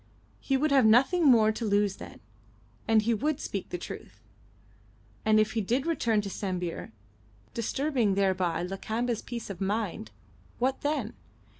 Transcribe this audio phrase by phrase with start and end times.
[0.39, 2.21] He would have nothing more to lose then,
[2.87, 4.19] and he would speak the truth.
[5.25, 6.91] And if he did return to Sambir,
[7.53, 10.09] disturbing thereby Lakamba's peace of mind,
[10.57, 11.13] what then?